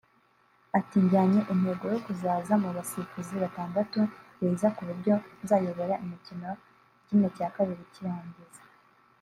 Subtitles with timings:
[0.77, 3.99] Ati” Njyanye intego yo kuzaza mu basifuzi batandatu
[4.39, 6.43] beza ku buryo nzayobora imikino
[7.39, 8.61] ya ½ cy’irangiza